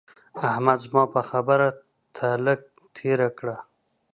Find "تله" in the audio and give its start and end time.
2.15-2.53